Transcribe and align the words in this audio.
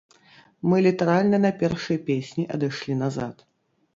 Мы 0.71 0.79
літаральна 0.85 1.37
на 1.43 1.51
першай 1.59 2.01
песні 2.09 2.45
адышлі 2.57 2.93
назад. 3.03 3.45